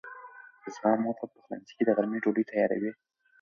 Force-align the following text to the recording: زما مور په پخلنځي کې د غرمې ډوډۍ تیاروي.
زما 0.73 0.91
مور 1.01 1.15
په 1.21 1.25
پخلنځي 1.33 1.73
کې 1.77 1.83
د 1.85 1.89
غرمې 1.97 2.19
ډوډۍ 2.23 2.43
تیاروي. 2.51 2.91